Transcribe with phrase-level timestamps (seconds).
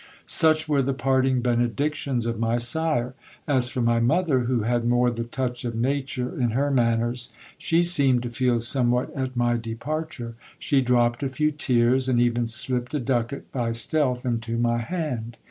[0.25, 3.13] Such were the parting benedictions of my sire.
[3.47, 7.83] As for my mother, who had more the touch of" nature in her manners, she
[7.83, 10.33] seemed to feel somewhat at my departure.
[10.57, 15.37] She dropped a few tears, and even slipped a ducat by stealth into my hand.